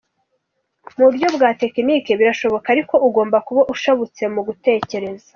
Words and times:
"Mu 0.97 1.03
buryo 1.07 1.27
bwa 1.35 1.49
tekinike 1.61 2.11
birashoboka, 2.19 2.67
ariko 2.75 2.93
ugomba 3.07 3.37
kuba 3.47 3.61
ushabutse 3.73 4.21
mu 4.33 4.41
gutekereza. 4.47 5.27